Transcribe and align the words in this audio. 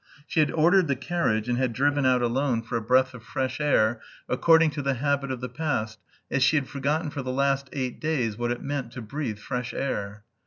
She 0.25 0.39
had 0.39 0.49
ordered 0.49 0.87
the 0.87 0.95
carriage, 0.95 1.47
and 1.47 1.59
had 1.59 1.73
driven 1.73 2.07
out 2.07 2.23
alone 2.23 2.63
for 2.63 2.75
a 2.75 2.81
breath 2.81 3.13
of 3.13 3.21
fresh 3.23 3.59
air 3.61 4.01
"according 4.27 4.71
to 4.71 4.81
the 4.81 4.95
habit 4.95 5.29
of 5.29 5.41
the 5.41 5.47
past, 5.49 5.99
as 6.31 6.41
she 6.41 6.55
had 6.57 6.67
forgotten 6.67 7.11
for 7.11 7.21
the 7.21 7.31
last 7.31 7.69
eight 7.71 7.99
days 8.01 8.35
what 8.35 8.49
it 8.49 8.63
meant 8.63 8.91
to 8.93 9.01
breathe 9.03 9.37
fresh 9.37 9.75
air." 9.75 10.23